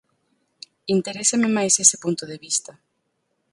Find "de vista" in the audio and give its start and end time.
2.31-2.71